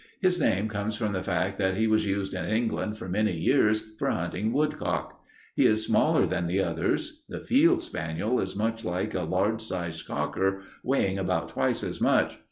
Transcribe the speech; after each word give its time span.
His 0.19 0.39
name 0.39 0.67
comes 0.67 0.95
from 0.95 1.13
the 1.13 1.21
fact 1.21 1.59
that 1.59 1.77
he 1.77 1.85
was 1.85 2.07
used 2.07 2.33
in 2.33 2.45
England 2.49 2.97
for 2.97 3.07
many 3.07 3.37
years 3.37 3.83
for 3.99 4.09
hunting 4.09 4.51
woodcock. 4.51 5.23
He 5.55 5.67
is 5.67 5.85
smaller 5.85 6.25
than 6.25 6.47
the 6.47 6.59
others. 6.59 7.21
The 7.29 7.45
field 7.45 7.83
spaniel 7.83 8.39
is 8.39 8.55
much 8.55 8.83
like 8.83 9.13
a 9.13 9.21
large 9.21 9.61
sized 9.61 10.07
cocker, 10.07 10.61
weighing 10.83 11.19
about 11.19 11.49
twice 11.49 11.83
as 11.83 12.01
much. 12.01 12.39